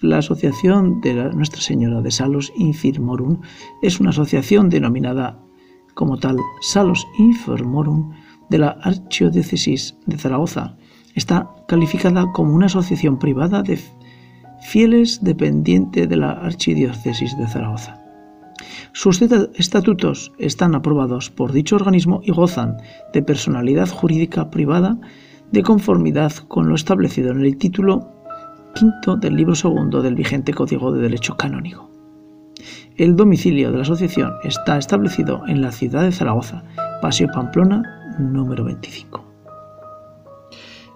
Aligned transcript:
La 0.00 0.18
Asociación 0.18 1.00
de 1.00 1.14
Nuestra 1.32 1.62
Señora 1.62 2.02
de 2.02 2.10
Salos 2.10 2.52
Infirmorum 2.58 3.40
es 3.80 3.98
una 3.98 4.10
asociación 4.10 4.68
denominada 4.68 5.38
como 5.94 6.18
tal 6.18 6.36
Salos 6.60 7.06
Infirmorum 7.18 8.12
de 8.50 8.58
la 8.58 8.76
Archidiócesis 8.82 9.96
de 10.04 10.18
Zaragoza. 10.18 10.76
Está 11.14 11.50
calificada 11.66 12.30
como 12.32 12.54
una 12.54 12.66
asociación 12.66 13.18
privada 13.18 13.62
de 13.62 13.80
fieles 14.60 15.24
dependiente 15.24 16.06
de 16.06 16.16
la 16.16 16.32
Archidiócesis 16.32 17.34
de 17.38 17.48
Zaragoza. 17.48 17.98
Sus 18.92 19.22
estatutos 19.22 20.30
están 20.38 20.74
aprobados 20.74 21.30
por 21.30 21.52
dicho 21.52 21.74
organismo 21.74 22.20
y 22.22 22.32
gozan 22.32 22.76
de 23.14 23.22
personalidad 23.22 23.88
jurídica 23.88 24.50
privada 24.50 24.98
de 25.52 25.62
conformidad 25.62 26.32
con 26.48 26.68
lo 26.68 26.74
establecido 26.74 27.30
en 27.30 27.40
el 27.40 27.56
título 27.56 28.15
quinto 28.76 29.16
del 29.16 29.34
libro 29.34 29.54
segundo 29.54 30.02
del 30.02 30.14
vigente 30.14 30.52
Código 30.52 30.92
de 30.92 31.00
Derecho 31.00 31.34
Canónico. 31.34 31.90
El 32.96 33.16
domicilio 33.16 33.70
de 33.70 33.78
la 33.78 33.84
asociación 33.84 34.34
está 34.44 34.76
establecido 34.76 35.42
en 35.46 35.62
la 35.62 35.72
ciudad 35.72 36.02
de 36.02 36.12
Zaragoza, 36.12 36.62
Paseo 37.00 37.28
Pamplona, 37.32 37.82
número 38.18 38.64
25. 38.64 39.24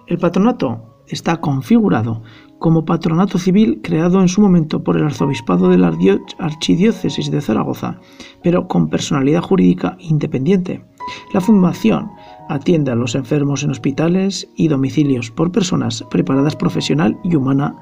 El 0.05 0.19
patronato 0.19 1.03
está 1.07 1.41
configurado 1.41 2.21
como 2.59 2.85
patronato 2.85 3.39
civil 3.39 3.81
creado 3.81 4.21
en 4.21 4.27
su 4.27 4.41
momento 4.41 4.83
por 4.83 4.95
el 4.95 5.05
arzobispado 5.05 5.67
de 5.67 5.79
la 5.79 5.91
Archidiócesis 6.37 7.31
de 7.31 7.41
Zaragoza, 7.41 7.99
pero 8.43 8.67
con 8.67 8.89
personalidad 8.89 9.41
jurídica 9.41 9.97
independiente. 9.99 10.85
La 11.33 11.41
fundación 11.41 12.11
atiende 12.51 12.91
a 12.91 12.95
los 12.95 13.15
enfermos 13.15 13.63
en 13.63 13.71
hospitales 13.71 14.49
y 14.57 14.67
domicilios 14.67 15.31
por 15.31 15.53
personas 15.53 16.03
preparadas 16.11 16.57
profesional 16.57 17.17
y 17.23 17.35
humana 17.35 17.77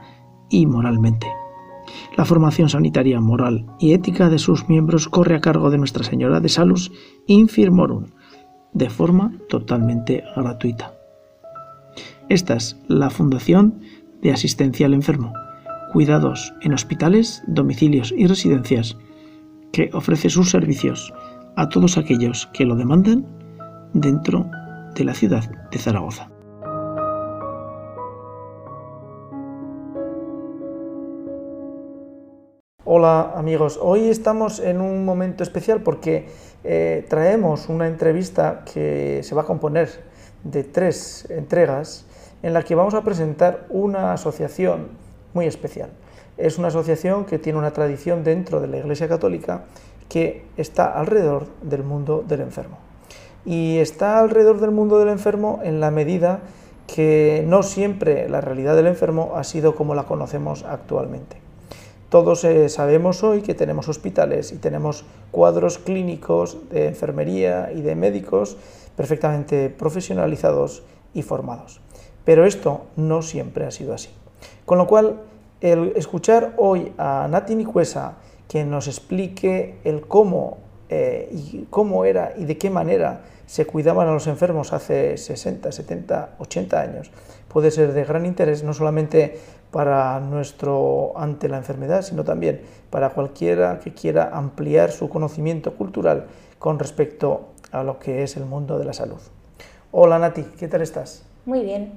y 0.51 0.67
moralmente. 0.67 1.25
La 2.15 2.23
formación 2.23 2.69
sanitaria, 2.69 3.19
moral 3.19 3.65
y 3.79 3.93
ética 3.93 4.29
de 4.29 4.37
sus 4.37 4.69
miembros 4.69 5.07
corre 5.07 5.35
a 5.35 5.41
cargo 5.41 5.71
de 5.71 5.79
Nuestra 5.79 6.03
Señora 6.03 6.39
de 6.39 6.49
Salus 6.49 6.91
Infirmorum, 7.25 8.05
de 8.73 8.91
forma 8.91 9.33
totalmente 9.49 10.23
gratuita. 10.35 10.93
Esta 12.29 12.53
es 12.53 12.77
la 12.87 13.09
fundación 13.09 13.81
de 14.21 14.31
asistencia 14.31 14.85
al 14.85 14.93
enfermo, 14.93 15.33
cuidados 15.93 16.53
en 16.61 16.75
hospitales, 16.75 17.41
domicilios 17.47 18.13
y 18.15 18.27
residencias, 18.27 18.97
que 19.71 19.89
ofrece 19.93 20.29
sus 20.29 20.51
servicios 20.51 21.11
a 21.55 21.69
todos 21.69 21.97
aquellos 21.97 22.47
que 22.53 22.65
lo 22.65 22.75
demandan 22.75 23.38
dentro 23.93 24.49
de 24.95 25.03
la 25.03 25.13
ciudad 25.13 25.43
de 25.71 25.77
Zaragoza. 25.77 26.29
Hola 32.85 33.33
amigos, 33.35 33.79
hoy 33.81 34.09
estamos 34.09 34.59
en 34.59 34.81
un 34.81 35.05
momento 35.05 35.43
especial 35.43 35.81
porque 35.83 36.27
eh, 36.63 37.05
traemos 37.07 37.69
una 37.69 37.87
entrevista 37.87 38.63
que 38.65 39.21
se 39.23 39.35
va 39.35 39.43
a 39.43 39.45
componer 39.45 39.89
de 40.43 40.63
tres 40.63 41.27
entregas 41.29 42.05
en 42.41 42.53
la 42.53 42.63
que 42.63 42.75
vamos 42.75 42.93
a 42.93 43.03
presentar 43.03 43.67
una 43.69 44.13
asociación 44.13 44.87
muy 45.33 45.45
especial. 45.45 45.91
Es 46.37 46.57
una 46.57 46.69
asociación 46.69 47.25
que 47.25 47.37
tiene 47.37 47.59
una 47.59 47.71
tradición 47.71 48.23
dentro 48.23 48.59
de 48.59 48.67
la 48.67 48.77
Iglesia 48.77 49.07
Católica 49.07 49.65
que 50.07 50.45
está 50.57 50.91
alrededor 50.99 51.47
del 51.61 51.83
mundo 51.83 52.23
del 52.27 52.41
enfermo. 52.41 52.88
Y 53.49 53.79
está 53.79 54.19
alrededor 54.19 54.61
del 54.61 54.69
mundo 54.69 54.99
del 54.99 55.09
enfermo 55.09 55.59
en 55.63 55.79
la 55.79 55.89
medida 55.89 56.41
que 56.85 57.43
no 57.47 57.63
siempre 57.63 58.29
la 58.29 58.41
realidad 58.41 58.75
del 58.75 58.85
enfermo 58.85 59.31
ha 59.37 59.43
sido 59.43 59.73
como 59.73 59.95
la 59.95 60.03
conocemos 60.03 60.63
actualmente. 60.63 61.37
Todos 62.09 62.43
eh, 62.43 62.69
sabemos 62.69 63.23
hoy 63.23 63.41
que 63.41 63.55
tenemos 63.55 63.89
hospitales 63.89 64.51
y 64.51 64.57
tenemos 64.57 65.03
cuadros 65.31 65.79
clínicos 65.79 66.69
de 66.69 66.89
enfermería 66.89 67.71
y 67.73 67.81
de 67.81 67.95
médicos 67.95 68.55
perfectamente 68.95 69.71
profesionalizados 69.71 70.83
y 71.15 71.23
formados. 71.23 71.81
Pero 72.25 72.45
esto 72.45 72.81
no 72.97 73.23
siempre 73.23 73.65
ha 73.65 73.71
sido 73.71 73.95
así. 73.95 74.09
Con 74.67 74.77
lo 74.77 74.85
cual, 74.85 75.21
el 75.59 75.93
escuchar 75.95 76.53
hoy 76.57 76.93
a 76.99 77.27
Nati 77.27 77.55
Nicuesa 77.55 78.17
que 78.47 78.63
nos 78.63 78.87
explique 78.87 79.79
el 79.85 80.01
cómo, 80.01 80.59
eh, 80.89 81.29
y 81.31 81.67
cómo 81.69 82.05
era 82.05 82.33
y 82.37 82.45
de 82.45 82.57
qué 82.57 82.69
manera 82.69 83.21
se 83.45 83.65
cuidaban 83.65 84.07
a 84.07 84.11
los 84.11 84.27
enfermos 84.27 84.73
hace 84.73 85.17
60, 85.17 85.71
70, 85.71 86.35
80 86.37 86.81
años, 86.81 87.11
puede 87.47 87.71
ser 87.71 87.93
de 87.93 88.03
gran 88.03 88.25
interés 88.25 88.63
no 88.63 88.73
solamente 88.73 89.39
para 89.71 90.19
nuestro 90.19 91.13
ante 91.15 91.47
la 91.47 91.57
enfermedad, 91.57 92.01
sino 92.01 92.23
también 92.23 92.61
para 92.89 93.11
cualquiera 93.11 93.79
que 93.79 93.93
quiera 93.93 94.29
ampliar 94.33 94.91
su 94.91 95.09
conocimiento 95.09 95.75
cultural 95.75 96.25
con 96.57 96.79
respecto 96.79 97.49
a 97.71 97.83
lo 97.83 97.99
que 97.99 98.23
es 98.23 98.35
el 98.37 98.45
mundo 98.45 98.77
de 98.79 98.85
la 98.85 98.93
salud. 98.93 99.19
Hola 99.91 100.19
Nati, 100.19 100.43
¿qué 100.57 100.67
tal 100.67 100.81
estás? 100.81 101.23
Muy 101.45 101.63
bien. 101.63 101.93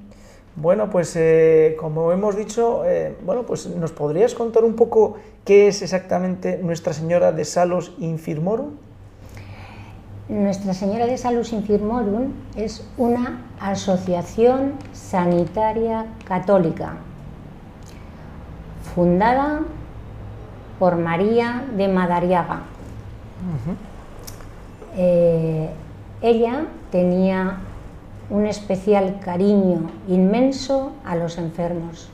Bueno, 0.55 0.91
pues 0.91 1.17
eh, 1.17 1.77
como 1.81 2.13
hemos 2.13 2.37
dicho, 2.37 2.85
eh, 2.85 3.17
bueno, 3.25 3.45
pues 3.45 3.67
nos 3.67 3.93
podrías 3.93 4.35
contar 4.35 4.65
un 4.65 4.75
poco 4.75 5.17
qué 5.45 5.69
es 5.69 5.81
exactamente 5.81 6.59
Nuestra 6.63 6.93
Señora 6.93 7.33
de 7.33 7.45
Salus 7.45 7.95
Infirmorum. 7.99 8.73
Nuestra 10.29 10.75
Señora 10.75 11.07
de 11.07 11.17
Salus 11.17 11.53
Infirmorum 11.53 12.33
es 12.55 12.87
una 12.99 13.43
asociación 13.61 14.75
sanitaria 14.93 16.07
católica 16.27 16.97
fundada 18.95 19.61
por 20.79 20.97
María 20.97 21.65
de 21.77 21.89
Madariaga. 21.89 22.63
Eh, 24.97 25.71
ella 26.21 26.67
tenía 26.91 27.59
un 28.33 28.47
especial 28.47 29.21
cariño 29.21 29.91
inmenso 30.09 30.93
a 31.05 31.17
los 31.17 31.37
enfermos 31.37 32.09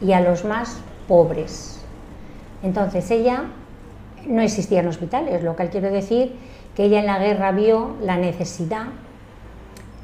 y 0.00 0.12
a 0.12 0.20
los 0.20 0.44
más 0.44 0.78
pobres. 1.08 1.80
Entonces 2.62 3.10
ella 3.10 3.46
no 4.28 4.40
existía 4.40 4.80
en 4.80 4.86
hospitales, 4.86 5.42
lo 5.42 5.56
cual 5.56 5.68
quiere 5.70 5.90
decir 5.90 6.36
que 6.76 6.84
ella 6.84 7.00
en 7.00 7.06
la 7.06 7.18
guerra 7.18 7.50
vio 7.50 7.96
la 8.00 8.16
necesidad 8.16 8.86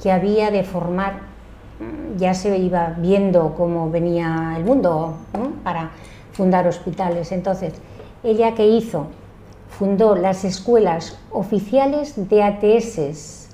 que 0.03 0.11
había 0.11 0.51
de 0.51 0.65
formar, 0.65 1.21
ya 2.17 2.35
se 2.35 2.59
iba 2.59 2.97
viendo 2.99 3.55
cómo 3.55 3.91
venía 3.91 4.55
el 4.57 4.65
mundo 4.65 5.19
para 5.63 5.91
fundar 6.33 6.67
hospitales. 6.67 7.31
Entonces, 7.31 7.75
ella 8.25 8.55
que 8.55 8.67
hizo, 8.67 9.07
fundó 9.69 10.17
las 10.17 10.45
escuelas 10.45 11.17
oficiales 11.31 12.29
de 12.29 12.43
ATS, 12.43 13.49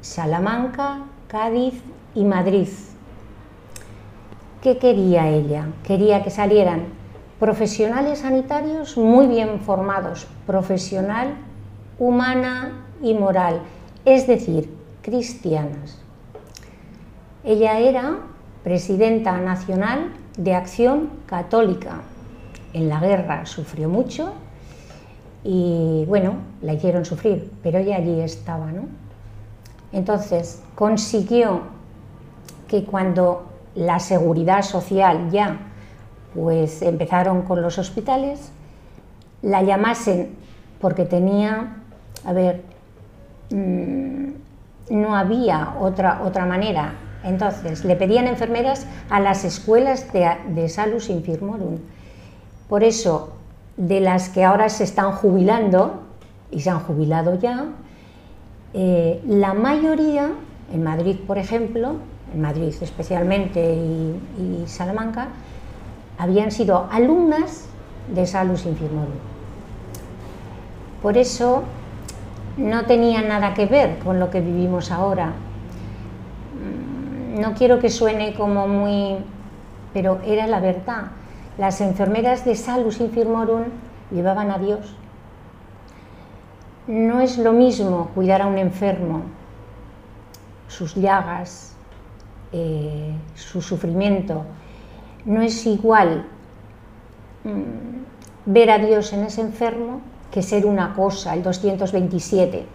Salamanca, 0.00 1.04
Cádiz 1.30 1.74
y 2.16 2.24
Madrid. 2.24 2.66
¿Qué 4.60 4.78
quería 4.78 5.28
ella? 5.28 5.68
Quería 5.84 6.24
que 6.24 6.30
salieran 6.30 6.86
profesionales 7.38 8.18
sanitarios 8.18 8.96
muy 8.96 9.28
bien 9.28 9.60
formados, 9.60 10.26
profesional, 10.44 11.36
humana 12.00 12.84
y 13.00 13.14
moral, 13.14 13.60
es 14.04 14.26
decir, 14.26 14.74
cristianas. 15.02 16.02
Ella 17.44 17.78
era 17.78 18.18
presidenta 18.64 19.38
nacional 19.38 20.12
de 20.36 20.56
Acción 20.56 21.10
Católica. 21.26 22.00
En 22.72 22.88
la 22.88 22.98
guerra 22.98 23.46
sufrió 23.46 23.88
mucho 23.88 24.32
y 25.44 26.04
bueno, 26.08 26.34
la 26.60 26.72
hicieron 26.72 27.04
sufrir, 27.04 27.52
pero 27.62 27.78
ella 27.78 27.98
allí 27.98 28.20
estaba, 28.20 28.72
¿no? 28.72 28.99
Entonces, 29.92 30.62
consiguió 30.74 31.62
que 32.68 32.84
cuando 32.84 33.46
la 33.74 33.98
seguridad 33.98 34.62
social 34.62 35.30
ya 35.30 35.58
pues 36.34 36.82
empezaron 36.82 37.42
con 37.42 37.60
los 37.60 37.78
hospitales, 37.78 38.52
la 39.42 39.62
llamasen 39.62 40.36
porque 40.80 41.04
tenía, 41.04 41.76
a 42.24 42.32
ver, 42.32 42.62
mm, 43.50 44.28
no 44.90 45.16
había 45.16 45.74
otra, 45.80 46.22
otra 46.24 46.46
manera. 46.46 46.94
Entonces, 47.24 47.84
le 47.84 47.96
pedían 47.96 48.26
enfermeras 48.26 48.86
a 49.10 49.20
las 49.20 49.44
escuelas 49.44 50.12
de, 50.12 50.30
de 50.54 50.68
Salus 50.68 51.10
Infirmorum. 51.10 51.78
Por 52.68 52.84
eso, 52.84 53.34
de 53.76 54.00
las 54.00 54.28
que 54.28 54.44
ahora 54.44 54.68
se 54.68 54.84
están 54.84 55.12
jubilando, 55.12 56.02
y 56.50 56.60
se 56.60 56.70
han 56.70 56.80
jubilado 56.80 57.38
ya, 57.38 57.66
eh, 58.72 59.20
la 59.26 59.52
mayoría, 59.54 60.30
en 60.72 60.82
Madrid 60.82 61.16
por 61.26 61.38
ejemplo, 61.38 61.96
en 62.32 62.40
Madrid 62.40 62.72
especialmente 62.80 63.74
y, 63.74 64.64
Salamanca, 64.66 65.28
habían 66.18 66.50
sido 66.50 66.88
alumnas 66.90 67.66
de 68.14 68.26
Salus 68.26 68.66
Infirmorum. 68.66 69.14
Por 71.02 71.16
eso 71.16 71.64
no 72.56 72.84
tenía 72.84 73.22
nada 73.22 73.54
que 73.54 73.66
ver 73.66 73.98
con 74.00 74.20
lo 74.20 74.30
que 74.30 74.40
vivimos 74.40 74.90
ahora. 74.92 75.32
Mm, 76.54 77.40
no 77.40 77.54
quiero 77.54 77.78
que 77.78 77.88
suene 77.88 78.34
como 78.34 78.68
muy... 78.68 79.16
pero 79.92 80.20
era 80.24 80.46
la 80.46 80.60
verdad. 80.60 81.12
Las 81.58 81.80
enfermeras 81.80 82.44
de 82.44 82.54
Salus 82.54 83.00
Infirmorum 83.00 83.64
llevaban 84.10 84.50
a 84.50 84.58
Dios. 84.58 84.94
No 86.90 87.20
es 87.20 87.38
lo 87.38 87.52
mismo 87.52 88.10
cuidar 88.16 88.42
a 88.42 88.48
un 88.48 88.58
enfermo, 88.58 89.22
sus 90.66 90.96
llagas, 90.96 91.76
eh, 92.52 93.14
su 93.36 93.62
sufrimiento. 93.62 94.42
No 95.24 95.40
es 95.40 95.64
igual 95.66 96.26
mm, 97.44 98.50
ver 98.52 98.70
a 98.72 98.78
Dios 98.78 99.12
en 99.12 99.22
ese 99.22 99.40
enfermo 99.40 100.00
que 100.32 100.42
ser 100.42 100.66
una 100.66 100.92
cosa, 100.94 101.34
el 101.34 101.44
227. 101.44 102.66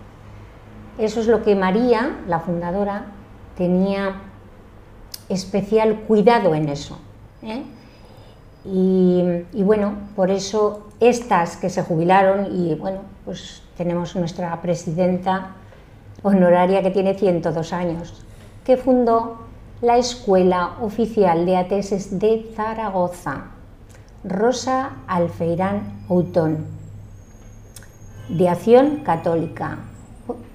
Eso 0.98 1.20
es 1.20 1.28
lo 1.28 1.44
que 1.44 1.54
María, 1.54 2.20
la 2.30 2.40
fundadora, 2.40 3.08
tenía 3.58 4.22
especial 5.28 6.04
cuidado 6.08 6.56
en 6.56 6.70
eso. 6.70 7.00
¿eh? 7.44 7.64
Y, 8.64 9.62
bueno, 9.64 9.94
por 10.16 10.32
eso 10.32 10.88
estas 11.02 11.58
que 11.58 11.70
se 11.70 11.84
jubilaron, 11.84 12.48
y 12.56 12.76
bueno, 12.76 13.02
pues 13.26 13.65
tenemos 13.78 14.16
nuestra 14.16 14.62
presidenta 14.62 15.52
honoraria 16.24 16.82
que 16.82 16.92
tiene 16.92 17.14
102 17.14 17.74
años, 17.74 18.26
que 18.64 18.78
fundó 18.78 19.38
la 19.82 19.98
Escuela 19.98 20.72
Oficial 20.82 21.46
de 21.46 21.58
Ateses 21.58 22.20
de 22.20 22.52
Zaragoza, 22.56 23.52
Rosa 24.24 24.92
Alfeirán 25.08 26.06
Outón, 26.10 26.66
de 28.30 28.50
Acción 28.50 29.02
Católica. 29.04 29.78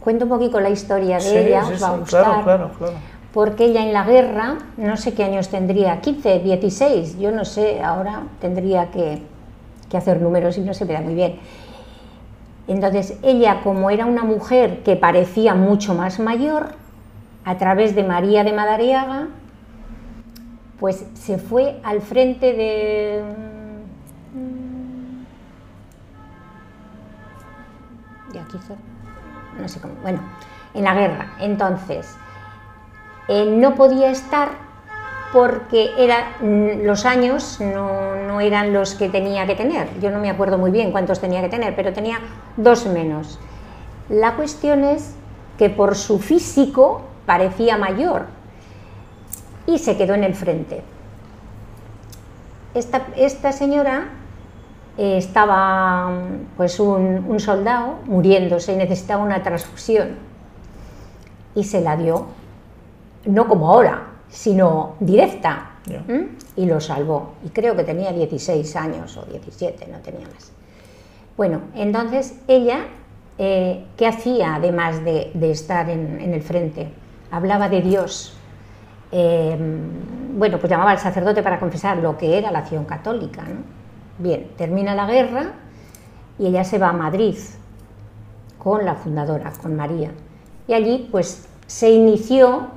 Cuento 0.00 0.24
un 0.24 0.30
poquito 0.30 0.58
la 0.60 0.70
historia 0.70 1.18
de 1.18 1.46
ella, 1.46 1.66
os 1.66 1.82
va 1.82 1.88
a 1.88 1.96
gustar. 1.98 2.24
Claro, 2.24 2.42
claro, 2.42 2.70
claro 2.76 3.10
porque 3.32 3.66
ella 3.66 3.82
en 3.82 3.92
la 3.92 4.04
guerra, 4.04 4.58
no 4.76 4.96
sé 4.96 5.14
qué 5.14 5.24
años 5.24 5.48
tendría, 5.48 6.00
15, 6.00 6.40
16, 6.40 7.18
yo 7.18 7.30
no 7.30 7.44
sé, 7.44 7.80
ahora 7.82 8.24
tendría 8.40 8.90
que, 8.90 9.22
hacer 9.96 10.20
números 10.20 10.56
y 10.56 10.60
no 10.60 10.72
se 10.72 10.84
me 10.84 10.92
da 10.92 11.00
muy 11.00 11.14
bien. 11.14 11.40
Entonces, 12.70 13.18
ella, 13.24 13.62
como 13.64 13.90
era 13.90 14.06
una 14.06 14.22
mujer 14.22 14.84
que 14.84 14.94
parecía 14.94 15.56
mucho 15.56 15.92
más 15.92 16.20
mayor, 16.20 16.68
a 17.44 17.58
través 17.58 17.96
de 17.96 18.04
María 18.04 18.44
de 18.44 18.52
Madariaga, 18.52 19.26
pues 20.78 21.04
se 21.14 21.38
fue 21.38 21.80
al 21.82 22.00
frente 22.00 22.52
de... 22.52 23.24
De 28.32 28.38
aquí, 28.38 28.56
no 29.60 29.68
sé 29.68 29.80
cómo, 29.80 29.94
bueno, 30.02 30.20
en 30.72 30.84
la 30.84 30.94
guerra. 30.94 31.32
Entonces, 31.40 32.14
no 33.28 33.74
podía 33.74 34.12
estar 34.12 34.50
porque 35.32 35.90
era, 35.96 36.36
mm, 36.40 36.84
los 36.84 37.04
años 37.06 37.60
no, 37.60 38.40
eran 38.40 38.72
los 38.72 38.94
que 38.94 39.08
tenía 39.08 39.46
que 39.46 39.54
tener. 39.54 39.88
Yo 40.00 40.10
no 40.10 40.18
me 40.18 40.30
acuerdo 40.30 40.58
muy 40.58 40.70
bien 40.70 40.92
cuántos 40.92 41.20
tenía 41.20 41.40
que 41.42 41.48
tener, 41.48 41.76
pero 41.76 41.92
tenía 41.92 42.18
dos 42.56 42.86
menos. 42.86 43.38
La 44.08 44.34
cuestión 44.34 44.84
es 44.84 45.14
que 45.58 45.70
por 45.70 45.94
su 45.94 46.18
físico 46.18 47.02
parecía 47.26 47.76
mayor 47.76 48.26
y 49.66 49.78
se 49.78 49.96
quedó 49.96 50.14
en 50.14 50.24
el 50.24 50.34
frente. 50.34 50.82
Esta, 52.74 53.52
señora 53.52 54.08
eh, 54.96 55.16
estaba 55.18 56.10
pues 56.56 56.80
un, 56.80 57.24
un 57.28 57.40
soldado 57.40 57.96
muriéndose 58.06 58.72
y 58.72 58.76
necesitaba 58.76 59.22
una 59.22 59.42
transfusión 59.42 60.16
y 61.54 61.64
se 61.64 61.80
la 61.80 61.96
dio 61.96 62.26
no 63.26 63.48
como 63.48 63.70
ahora, 63.70 64.09
sino 64.30 64.94
directa. 65.00 65.66
Y 66.56 66.66
lo 66.66 66.80
salvó. 66.80 67.34
Y 67.44 67.48
creo 67.48 67.74
que 67.74 67.84
tenía 67.84 68.12
16 68.12 68.76
años 68.76 69.16
o 69.16 69.24
17, 69.24 69.88
no 69.88 69.98
tenía 69.98 70.26
más. 70.28 70.52
Bueno, 71.36 71.62
entonces 71.74 72.38
ella, 72.46 72.86
eh, 73.38 73.86
¿qué 73.96 74.06
hacía 74.06 74.56
además 74.56 75.04
de, 75.04 75.32
estar 75.50 75.90
en, 75.90 76.20
el 76.20 76.42
frente? 76.42 76.88
Hablaba 77.30 77.68
de 77.68 77.82
Dios. 77.82 78.36
Em, 79.10 80.38
bueno, 80.38 80.58
pues 80.58 80.70
llamaba 80.70 80.92
al 80.92 80.98
sacerdote 80.98 81.42
para 81.42 81.58
confesar 81.58 81.96
lo 81.98 82.16
que 82.16 82.38
era 82.38 82.52
la 82.52 82.60
acción 82.60 82.84
católica. 82.84 83.42
Bien, 84.18 84.48
termina 84.56 84.94
la 84.94 85.06
guerra 85.06 85.52
y 86.38 86.46
ella 86.46 86.62
se 86.62 86.78
va 86.78 86.90
a 86.90 86.92
Madrid 86.92 87.36
con 88.58 88.84
la 88.84 88.94
fundadora, 88.94 89.50
con 89.60 89.74
María. 89.74 90.10
Y 90.68 90.74
allí 90.74 91.08
pues 91.10 91.48
se 91.66 91.90
inició 91.90 92.68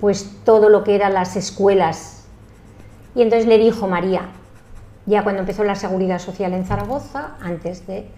pues 0.00 0.36
todo 0.44 0.68
lo 0.68 0.84
que 0.84 0.94
eran 0.94 1.14
las 1.14 1.36
escuelas. 1.36 2.24
Y 3.14 3.22
entonces 3.22 3.46
le 3.46 3.58
dijo 3.58 3.88
María, 3.88 4.28
ya 5.06 5.22
cuando 5.22 5.40
empezó 5.40 5.64
la 5.64 5.74
seguridad 5.74 6.18
social 6.18 6.52
en 6.52 6.64
Zaragoza, 6.64 7.36
antes 7.40 7.86
de, 7.86 8.08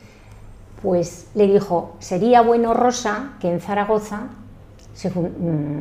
pues 0.82 1.29
le 1.35 1.47
dijo, 1.47 1.97
sería 1.99 2.43
bueno, 2.43 2.75
Rosa, 2.75 3.32
que 3.41 3.50
en 3.50 3.61
Zaragoza 3.61 4.29
mm, 5.05 5.79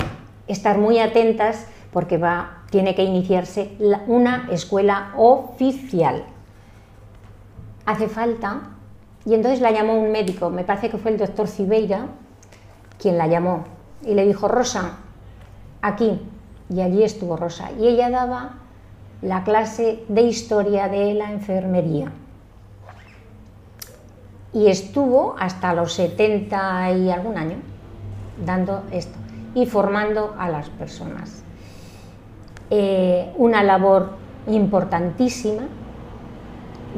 estar 0.48 0.78
muy 0.78 1.00
atentas 1.00 1.68
porque 1.92 2.18
va, 2.18 2.64
tiene 2.70 2.96
que 2.96 3.04
iniciarse 3.04 3.78
una 4.08 4.48
escuela 4.52 5.12
oficial. 5.16 6.24
Hace 7.86 8.08
falta, 8.08 8.62
y 9.26 9.34
entonces 9.36 9.62
la 9.62 9.72
llamó 9.72 10.00
un 10.00 10.12
médico, 10.12 10.50
me 10.50 10.64
parece 10.64 10.90
que 10.90 10.98
fue 10.98 11.12
el 11.12 11.18
doctor 11.18 11.48
Cibeira, 11.48 12.08
quien 12.98 13.18
la 13.18 13.28
llamó, 13.28 13.66
y 14.04 14.16
le 14.16 14.26
dijo, 14.26 14.48
Rosa, 14.48 15.00
aquí 15.84 16.20
y 16.74 16.82
allí 16.82 17.04
estuvo 17.04 17.38
Rosa. 17.38 17.70
Y 17.80 17.88
ella 17.88 18.10
daba 18.10 18.54
la 19.22 19.44
clase 19.44 20.04
de 20.08 20.22
historia 20.24 20.88
de 20.88 21.14
la 21.14 21.32
enfermería. 21.32 22.12
Y 24.54 24.68
estuvo 24.68 25.36
hasta 25.38 25.74
los 25.74 25.94
70 25.94 26.92
y 26.94 27.12
algún 27.12 27.38
año 27.38 27.58
dando 28.44 28.84
esto 28.92 29.18
y 29.54 29.66
formando 29.66 30.36
a 30.40 30.50
las 30.50 30.70
personas. 30.70 31.44
Eh, 32.70 33.32
una 33.38 33.62
labor 33.62 34.12
importantísima 34.48 35.64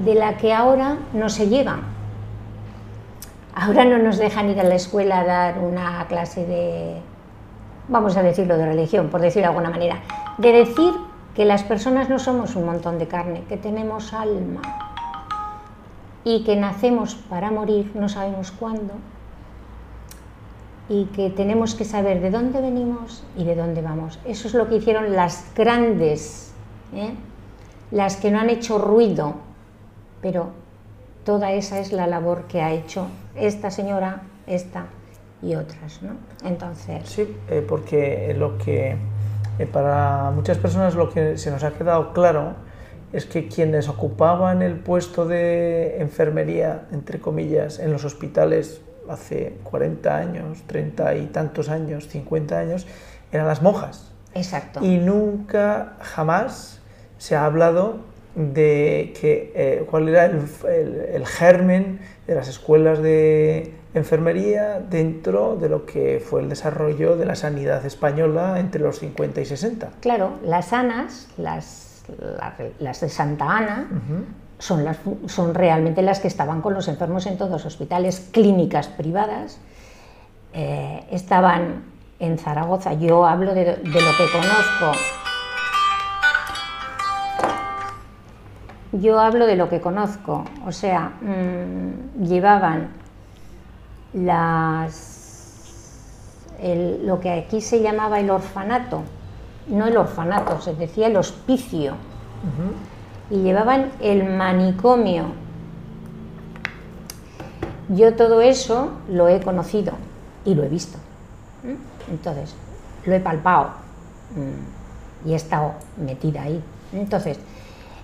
de 0.03 0.15
la 0.15 0.38
que 0.38 0.53
ahora 0.53 0.97
no 1.13 1.29
se 1.29 1.47
lleva. 1.47 1.79
Ahora 3.53 3.85
no 3.85 3.97
nos 3.97 4.17
dejan 4.17 4.49
ir 4.49 4.59
a 4.59 4.63
la 4.63 4.75
escuela 4.75 5.21
a 5.21 5.23
dar 5.23 5.59
una 5.59 6.05
clase 6.07 6.45
de 6.45 7.01
vamos 7.88 8.18
a 8.18 8.24
decirlo 8.24 8.58
de 8.58 8.65
religión, 8.65 9.10
por 9.10 9.22
decirlo 9.22 9.44
de 9.44 9.50
alguna 9.50 9.70
manera, 9.70 10.01
de 10.38 10.51
decir 10.51 10.94
que 11.36 11.46
las 11.46 11.63
personas 11.63 12.10
no 12.10 12.20
somos 12.20 12.56
un 12.56 12.65
montón 12.65 12.98
de 12.98 13.08
carne, 13.08 13.44
que 13.48 13.58
tenemos 13.58 14.13
alma 14.13 14.62
y 16.24 16.44
que 16.44 16.56
nacemos 16.56 17.15
para 17.15 17.51
morir, 17.51 17.92
no 17.94 18.10
sabemos 18.10 18.51
cuándo, 18.51 18.94
y 20.88 21.06
que 21.06 21.30
tenemos 21.30 21.75
que 21.75 21.84
saber 21.84 22.22
de 22.22 22.32
dónde 22.32 22.62
venimos 22.62 23.24
y 23.36 23.44
de 23.44 23.56
dónde 23.56 23.82
vamos. 23.82 24.20
Eso 24.25 24.48
es 24.48 24.54
lo 24.54 24.68
que 24.68 24.75
hicieron 24.75 25.15
las 25.15 25.54
grandes, 25.56 26.54
¿eh? 26.94 27.13
las 27.92 28.18
que 28.18 28.32
no 28.32 28.39
han 28.39 28.50
hecho 28.50 28.77
ruido, 28.77 29.36
pero 30.22 30.50
toda 31.24 31.51
esa 31.51 31.80
es 31.80 31.92
la 31.92 32.08
labor 32.08 32.46
que 32.46 32.62
ha 32.62 32.72
hecho 32.72 33.08
esta 33.36 33.72
señora, 33.72 34.22
esta 34.48 34.86
y 35.42 35.56
otras. 35.56 36.01
¿no? 36.01 36.12
Entonces... 36.44 37.08
Sí, 37.08 37.36
eh, 37.50 37.65
porque 37.68 38.36
lo 38.38 38.58
que 38.58 38.98
eh, 39.58 39.65
para 39.65 40.32
muchas 40.32 40.58
personas 40.58 40.96
lo 40.96 41.10
que 41.10 41.38
se 41.38 41.51
nos 41.51 41.63
ha 41.63 41.72
quedado 41.72 42.13
claro 42.13 42.54
es 43.13 43.25
que 43.25 43.48
quienes 43.48 43.88
ocupaban 43.88 44.62
el 44.62 44.75
puesto 44.75 45.25
de 45.25 46.01
enfermería, 46.01 46.86
entre 46.92 47.20
comillas, 47.20 47.80
en 47.80 47.94
los 47.94 48.04
hospitales 48.04 48.82
hace 49.10 49.58
40 49.63 50.15
años, 50.15 50.63
30 50.68 51.15
y 51.15 51.25
tantos 51.27 51.70
años, 51.70 52.10
50 52.10 52.58
años, 52.58 52.88
eran 53.32 53.48
las 53.48 53.62
monjas. 53.62 54.12
Exacto. 54.34 54.84
Y 54.84 54.98
nunca, 54.98 55.94
jamás 56.01 56.82
se 57.18 57.36
ha 57.36 57.46
hablado 57.46 58.00
de 58.36 59.13
que, 59.20 59.54
eh, 59.56 59.86
cuál 59.89 60.10
era 60.10 60.25
el, 60.25 61.25
germen 61.25 62.00
de 62.27 62.36
las 62.36 62.50
escuelas 62.50 63.01
de 63.01 63.74
enfermería 63.95 64.79
dentro 64.79 65.55
de 65.55 65.69
lo 65.69 65.85
que 65.85 66.23
fue 66.23 66.41
el 66.41 66.49
desarrollo 66.49 67.15
de 67.15 67.25
la 67.25 67.35
sanidad 67.35 67.85
española 67.85 68.59
entre 68.59 68.81
los 68.81 68.99
50 68.99 69.41
y 69.41 69.45
60. 69.45 69.89
Claro, 70.01 70.33
las 70.43 70.73
ANAS, 70.73 71.29
las, 71.37 72.03
las, 72.79 73.01
de 73.01 73.09
Santa 73.09 73.57
Ana, 73.57 73.87
son, 74.59 74.83
las, 74.83 74.97
son 75.27 75.53
realmente 75.55 76.01
las 76.01 76.19
que 76.19 76.27
estaban 76.27 76.61
con 76.61 76.73
los 76.73 76.87
enfermos 76.89 77.25
en 77.25 77.37
todos 77.37 77.51
los 77.51 77.65
hospitales, 77.65 78.27
clínicas 78.31 78.89
privadas, 78.89 79.59
eh, 80.53 81.05
estaban 81.09 81.83
en 82.19 82.37
Zaragoza. 82.37 82.93
Yo 82.93 83.25
hablo 83.25 83.53
de, 83.53 83.63
de 83.63 83.73
lo 83.75 84.11
que 84.17 84.25
conozco. 84.31 84.91
Yo 88.91 89.19
hablo 89.19 89.45
de 89.45 89.57
lo 89.57 89.67
que 89.67 89.81
conozco, 89.81 90.45
o 90.65 90.71
sea, 90.71 91.11
mm, 91.21 92.23
llevaban 92.23 93.04
las, 94.15 95.91
lo 97.03 97.19
que 97.19 97.31
aquí 97.31 97.62
se 97.62 97.81
llamaba 97.81 98.19
el 98.19 98.29
orfanato, 98.29 99.01
no 99.67 99.86
el 99.86 99.98
orfanato, 99.98 100.62
se 100.62 100.74
decía 100.74 101.07
el 101.07 101.17
hospicio. 101.17 101.95
y 103.29 103.38
llevaban 103.38 103.91
el 104.01 104.24
manicomio. 104.24 105.25
Yo 107.89 108.15
todo 108.15 108.41
eso 108.41 108.91
lo 109.10 109.27
he 109.27 109.41
conocido 109.41 109.93
y 110.45 110.55
lo 110.55 110.63
he 110.63 110.69
visto. 110.69 110.98
Entonces, 112.10 112.55
lo 113.05 113.13
he 113.13 113.19
palpado 113.19 113.72
mm, 114.36 115.27
y 115.27 115.34
he 115.34 115.36
estado 115.36 115.74
metida 115.98 116.43
ahí. 116.43 116.63
Entonces, 116.93 117.39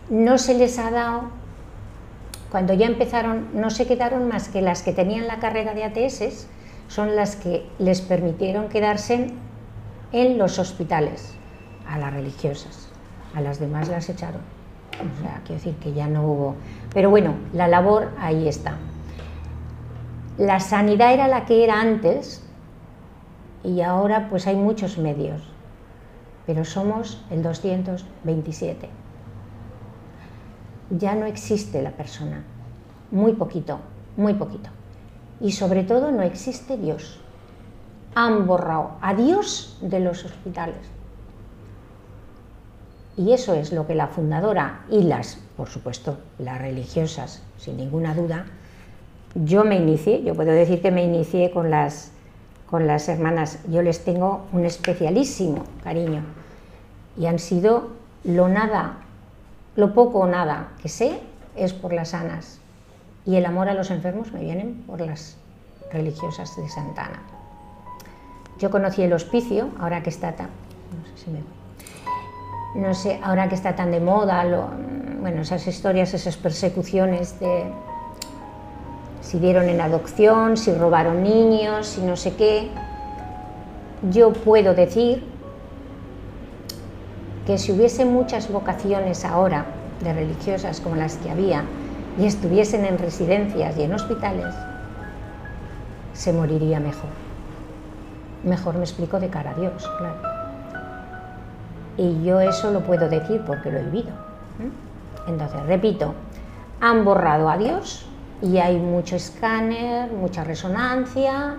no 0.10 0.38
se 0.38 0.56
les 0.56 0.77
ha 0.80 0.91
dado, 0.91 1.24
cuando 2.51 2.74
ya 2.74 2.86
empezaron, 2.86 3.48
no 3.53 3.70
se 3.70 3.88
quedaron 3.88 4.27
más 4.27 4.50
que 4.50 4.62
las 4.62 4.84
que 4.84 4.91
tenían 4.91 5.27
la 5.27 5.39
carrera 5.39 5.74
de 5.74 5.86
ATS, 5.86 6.48
son 6.89 7.15
las 7.15 7.38
que 7.38 7.65
les 7.79 8.01
permitieron 8.01 8.67
quedarse 8.67 9.27
en 10.12 10.38
los 10.38 10.60
hospitales, 10.60 11.34
a 11.88 11.98
las 11.98 12.13
religiosas, 12.13 12.89
a 13.34 13.39
las 13.39 13.60
demás 13.60 13.88
las 13.88 14.10
echaron. 14.10 14.41
O 14.91 15.22
sea, 15.22 15.41
quiero 15.46 15.62
decir 15.62 15.75
que 15.75 15.93
ya 15.93 16.08
no 16.08 16.25
hubo. 16.25 16.55
Pero 16.93 17.10
bueno, 17.10 17.36
la 17.53 17.70
labor 17.70 18.12
ahí 18.20 18.50
está. 18.50 18.75
La 20.38 20.60
sanidad 20.60 21.13
era 21.13 21.29
la 21.29 21.46
que 21.46 21.63
era 21.63 21.79
antes 21.79 22.43
y 23.63 23.81
ahora 23.81 24.27
pues 24.29 24.48
hay 24.48 24.58
muchos 24.58 24.98
medios, 24.98 25.41
pero 26.46 26.65
somos 26.65 27.24
el 27.31 27.43
227. 27.43 28.89
Ya 30.98 31.15
no 31.15 31.25
existe 31.25 31.81
la 31.81 31.91
persona, 31.91 32.43
muy 33.12 33.33
poquito, 33.33 33.79
muy 34.17 34.33
poquito. 34.33 34.69
Y 35.39 35.53
sobre 35.53 35.83
todo 35.83 36.12
no 36.12 36.21
existe 36.21 36.77
Dios. 36.77 37.19
Han 38.13 38.45
borrado 38.45 38.91
a 39.01 39.13
Dios 39.13 39.77
de 39.81 40.00
los 40.00 40.25
hospitales. 40.25 40.86
Y 43.17 43.33
eso 43.33 43.53
es 43.53 43.71
lo 43.71 43.88
que 43.88 43.95
la 43.95 44.07
fundadora 44.07 44.86
y 44.89 45.03
las, 45.03 45.38
por 45.57 45.69
supuesto, 45.69 46.17
las 46.39 46.60
religiosas, 46.60 47.41
sin 47.57 47.77
ninguna 47.77 48.15
duda, 48.15 48.45
yo 49.36 49.63
me 49.63 49.77
inicié, 49.77 50.24
yo 50.24 50.36
puedo 50.36 50.51
decir 50.51 50.81
que 50.81 50.91
me 50.91 51.03
inicié 51.03 51.51
con 51.51 51.71
las, 51.71 52.12
con 52.69 52.88
las 52.88 53.07
hermanas, 53.07 53.60
yo 53.69 53.81
les 53.81 54.03
tengo 54.03 54.45
un 54.51 54.65
especialísimo 54.65 55.63
cariño 55.83 56.24
y 57.17 57.25
han 57.25 57.39
sido 57.39 57.89
lo 58.24 58.50
nada, 58.50 58.98
lo 59.75 59.94
poco 59.94 60.20
o 60.20 60.28
nada 60.28 60.70
que 60.82 60.90
sé 60.90 61.20
es 61.56 61.74
por 61.74 61.94
las 61.94 62.10
sanas 62.10 62.60
y 63.25 63.36
el 63.36 63.46
amor 63.46 63.70
a 63.70 63.74
los 63.74 63.92
enfermos 63.92 64.32
me 64.32 64.42
vienen 64.42 64.84
por 64.88 65.01
las 65.01 65.38
religiosas 65.92 66.56
de 66.56 66.68
Santana. 66.70 67.22
Yo 68.60 68.70
conocí 68.70 69.01
el 69.01 69.13
hospicio, 69.13 69.70
ahora 69.80 70.04
que 70.04 70.10
está 70.10 70.34
tan, 70.34 70.50
no 72.75 72.94
sé 72.94 73.20
ahora 73.24 73.50
que 73.50 73.56
está 73.56 73.75
tan 73.75 73.92
de 73.92 74.00
moda, 74.00 74.44
bueno, 75.20 75.42
esas 75.42 75.68
historias, 75.68 76.13
esas 76.13 76.38
persecuciones 76.38 77.40
de 77.40 77.66
si 79.22 79.40
dieron 79.40 79.70
en 79.70 79.82
adopción, 79.82 80.58
si 80.58 80.74
robaron 80.74 81.24
niños, 81.24 81.88
si 81.88 82.01
no 82.01 82.16
sé 82.16 82.36
qué, 82.36 82.70
yo 84.10 84.34
puedo 84.34 84.74
decir 84.74 85.31
que 87.51 87.58
si 87.58 87.74
hubiese 87.74 88.05
muchas 88.05 88.50
vocaciones 88.50 89.25
ahora 89.25 89.65
de 90.00 90.13
religiosas 90.13 90.79
como 90.79 90.96
las 90.96 91.17
que 91.17 91.29
había 91.29 91.65
y 92.17 92.25
estuviesen 92.25 92.86
en 92.86 92.98
residencias 92.98 93.77
y 93.77 93.84
en 93.84 93.93
hospitales, 93.93 94.55
se 96.13 96.31
moriría 96.31 96.79
mejor. 96.79 97.10
Mejor 98.46 98.75
me 98.75 98.84
explico 98.84 99.20
de 99.20 99.27
cara 99.27 99.51
a 99.51 99.55
Dios, 99.55 99.86
claro. 99.98 100.15
Y 101.98 102.24
yo 102.24 102.39
eso 102.39 102.72
lo 102.72 102.86
puedo 102.86 103.10
decir 103.10 103.41
porque 103.46 103.70
lo 103.70 103.79
he 103.79 103.84
vivido. 103.84 104.13
Entonces, 105.27 105.62
repito, 105.65 106.13
han 106.79 107.03
borrado 107.03 107.50
a 107.50 107.58
Dios 107.58 108.08
y 108.41 108.60
hay 108.60 108.77
mucho 108.77 109.17
escáner, 109.17 110.10
mucha 110.13 110.46
resonancia 110.46 111.58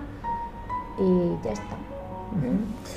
y 0.99 1.45
ya 1.45 1.51
está. 1.51 1.92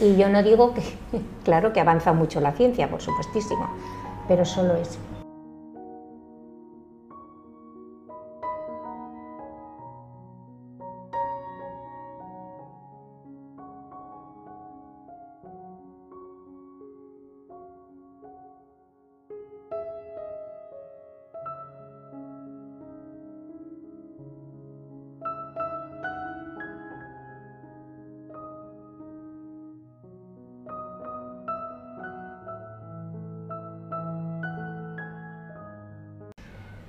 Y 0.00 0.16
yo 0.16 0.28
no 0.28 0.42
digo 0.42 0.74
que, 0.74 0.82
claro 1.44 1.72
que 1.72 1.80
avanza 1.80 2.12
mucho 2.12 2.40
la 2.40 2.52
ciencia, 2.52 2.90
por 2.90 3.00
supuestísimo, 3.00 3.68
pero 4.28 4.44
solo 4.44 4.74
eso. 4.76 4.98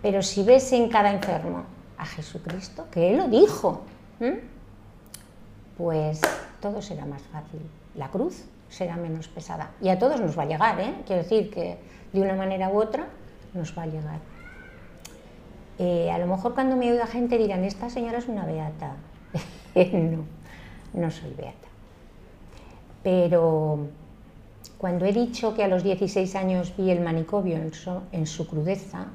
Pero 0.07 0.21
si 0.23 0.41
ves 0.41 0.71
en 0.71 0.87
cada 0.87 1.11
enfermo 1.11 1.65
a 1.97 2.05
Jesucristo, 2.05 2.87
que 2.89 3.11
Él 3.11 3.17
lo 3.17 3.27
dijo, 3.27 3.81
pues 5.77 6.21
todo 6.61 6.81
será 6.81 7.05
más 7.05 7.21
fácil. 7.23 7.59
La 7.93 8.07
cruz 8.07 8.45
será 8.69 8.95
menos 8.95 9.27
pesada. 9.27 9.71
Y 9.81 9.89
a 9.89 9.99
todos 9.99 10.21
nos 10.21 10.39
va 10.39 10.43
a 10.43 10.45
llegar, 10.45 10.79
¿eh? 10.79 10.93
Quiero 11.05 11.23
decir 11.23 11.51
que 11.51 11.77
de 12.13 12.21
una 12.21 12.35
manera 12.35 12.69
u 12.69 12.79
otra 12.79 13.05
nos 13.53 13.77
va 13.77 13.81
a 13.83 13.87
llegar. 13.87 14.19
Eh, 15.77 16.09
a 16.09 16.17
lo 16.19 16.27
mejor 16.27 16.53
cuando 16.53 16.77
me 16.77 16.89
oiga 16.89 17.05
gente 17.05 17.37
dirán, 17.37 17.65
esta 17.65 17.89
señora 17.89 18.19
es 18.19 18.29
una 18.29 18.45
beata. 18.45 18.95
no, 19.91 20.23
no 20.93 21.11
soy 21.11 21.33
beata. 21.33 21.67
Pero 23.03 23.87
cuando 24.77 25.03
he 25.03 25.11
dicho 25.11 25.53
que 25.53 25.65
a 25.65 25.67
los 25.67 25.83
16 25.83 26.33
años 26.35 26.73
vi 26.77 26.91
el 26.91 27.01
manicomio 27.01 27.59
en 28.13 28.25
su 28.25 28.47
crudeza, 28.47 29.07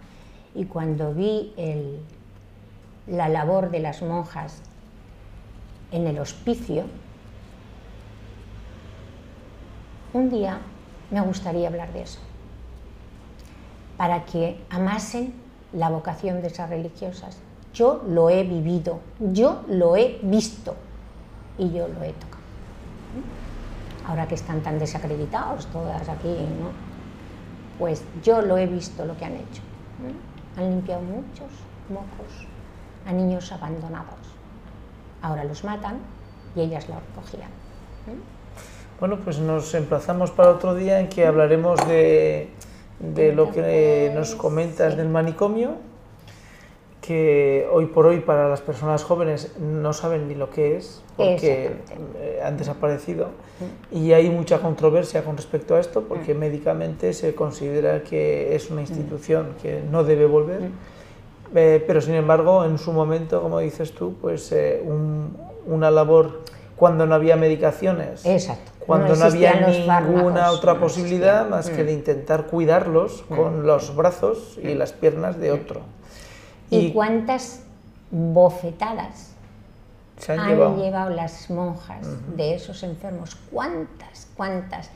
y 0.55 0.67
cuando 0.67 1.15
vi 1.15 1.53
la 3.07 3.29
labor 3.29 3.71
de 3.71 3.81
las 3.81 4.03
monjas 4.03 4.61
en 5.91 6.07
el 6.07 6.19
hospicio, 6.19 6.85
un 10.13 10.31
día 10.31 10.59
me 11.11 11.21
gustaría 11.23 11.69
hablar 11.69 11.93
de 11.93 12.03
eso, 12.03 12.21
para 13.97 14.25
que 14.25 14.63
amasen 14.71 15.33
la 15.73 15.89
vocación 15.89 16.43
de 16.43 16.49
esas 16.49 16.69
religiosas. 16.69 17.39
Yo 17.73 18.03
lo 18.07 18.29
he 18.29 18.45
vivido, 18.45 19.01
yo 19.19 19.63
lo 19.69 19.97
he 19.97 20.19
visto 20.23 20.77
y 21.57 21.71
yo 21.71 21.89
lo 21.89 22.03
he 22.03 22.13
tocado. 22.13 22.43
Ahora 24.07 24.29
que 24.29 24.35
están 24.35 24.63
tan 24.63 24.79
desacreditados 24.79 25.67
todas 25.67 26.09
aquí, 26.09 26.37
pues 27.79 28.05
yo 28.23 28.43
lo 28.43 28.59
he 28.59 28.67
visto 28.67 29.07
lo 29.07 29.17
que 29.17 29.25
han 29.25 29.35
hecho 29.35 29.63
han 30.57 30.71
limpiado 30.71 31.03
muchos 31.03 31.51
mocos 31.89 32.47
a 33.07 33.13
niños 33.13 33.51
abandonados. 33.53 34.19
Ahora 35.21 35.45
los 35.45 35.65
matan 35.65 35.99
y 36.55 36.61
ellas 36.61 36.89
los 36.89 36.99
recogían. 37.09 37.51
Bueno, 39.01 39.19
pues 39.25 39.39
nos 39.39 39.75
emplazamos 39.75 40.31
para 40.31 40.51
otro 40.51 40.75
día 40.75 41.01
en 41.01 41.09
que 41.09 41.27
hablaremos 41.27 41.87
de, 41.89 42.51
de 42.99 43.33
lo 43.33 43.51
que 43.51 44.13
nos 44.15 44.35
comentas 44.35 44.97
del 44.97 45.09
manicomio, 45.09 45.77
que 47.03 47.69
hoy 47.73 47.87
por 47.87 48.07
hoy 48.07 48.21
para 48.21 48.49
las 48.49 48.61
personas 48.61 49.03
jóvenes 49.03 49.57
no 49.59 49.93
saben 49.93 50.29
ni 50.29 50.37
lo 50.37 50.51
que 50.51 50.77
es, 50.77 51.03
porque 51.17 51.73
eh, 52.17 52.41
han 52.43 52.57
desaparecido. 52.57 53.31
Y 53.91 54.13
hay 54.13 54.31
mucha 54.31 54.61
controversia 54.61 55.25
con 55.25 55.37
respecto 55.37 55.75
a 55.75 55.81
esto, 55.81 56.03
porque 56.03 56.33
médicamente 56.33 57.13
se 57.13 57.35
considera 57.35 58.05
que 58.05 58.55
es 58.55 58.71
una 58.71 58.83
institución 58.83 59.57
que 59.61 59.83
no 59.91 60.05
debe 60.05 60.27
volver, 60.27 60.71
eh, 61.55 61.83
pero 61.85 62.01
sin 62.01 62.15
embargo 62.15 62.65
en 62.65 62.79
su 62.79 62.93
momento, 62.93 63.43
como 63.43 63.59
dices 63.59 63.93
tú, 63.93 64.15
pues 64.21 64.53
eh, 64.53 64.81
una 65.67 65.91
labor 65.91 66.43
cuando 66.77 67.05
no 67.05 67.17
había 67.17 67.35
medicaciones, 67.35 68.23
cuando 68.87 69.17
no, 69.17 69.25
había 69.25 69.67
ninguna 69.67 70.53
otra 70.53 70.79
posibilidad 70.79 71.49
más 71.49 71.69
que 71.69 71.83
de 71.83 71.93
intentar 71.93 72.47
cuidarlos 72.47 73.25
con 73.29 73.67
los 73.67 73.95
brazos 73.97 74.57
y 74.63 74.75
las 74.75 74.93
piernas 74.93 75.39
de 75.41 75.51
otro. 75.51 75.81
¿Y, 76.73 76.93
cuántas 76.93 77.63
bofetadas 78.11 79.35
han, 80.29 80.49
llevado? 80.49 81.11
las 81.11 81.51
monjas 81.51 82.07
de 82.37 82.55
esos 82.55 82.83
enfermos? 82.83 83.37
¿Cuántas? 83.51 84.29
¿Cuántas? 84.37 84.91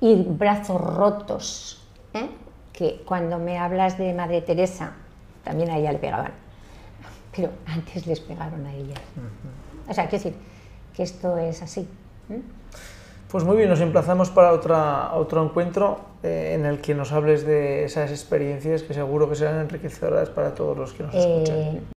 Y 0.00 0.22
brazos 0.22 0.80
rotos. 0.80 1.86
¿eh? 2.14 2.28
Que 2.72 3.02
cuando 3.06 3.38
me 3.38 3.58
hablas 3.58 3.98
de 3.98 4.14
Madre 4.14 4.42
Teresa, 4.42 4.92
también 5.44 5.70
a 5.70 5.78
ella 5.78 5.92
le 5.92 5.98
pegaban. 5.98 6.32
Pero 7.34 7.50
antes 7.66 8.06
les 8.06 8.20
pegaron 8.20 8.64
a 8.66 8.74
ellas. 8.74 9.00
O 9.88 9.94
sea, 9.94 10.08
quiero 10.08 10.24
decir 10.24 10.38
que 10.94 11.02
esto 11.02 11.38
es 11.38 11.62
así. 11.62 11.88
Pues 13.32 13.44
muy 13.44 13.56
bien, 13.56 13.70
nos 13.70 13.80
emplazamos 13.80 14.28
para 14.28 14.52
otra, 14.52 15.14
otro 15.14 15.42
encuentro 15.42 16.00
eh, 16.22 16.52
en 16.54 16.66
el 16.66 16.82
que 16.82 16.94
nos 16.94 17.12
hables 17.12 17.46
de 17.46 17.84
esas 17.84 18.10
experiencias 18.10 18.82
que 18.82 18.92
seguro 18.92 19.26
que 19.26 19.36
serán 19.36 19.58
enriquecedoras 19.58 20.28
para 20.28 20.54
todos 20.54 20.76
los 20.76 20.92
que 20.92 21.02
nos 21.04 21.14
escuchan. 21.14 21.91